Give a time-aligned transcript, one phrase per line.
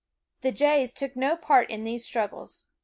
[0.41, 2.65] The jays took no part in these struggles.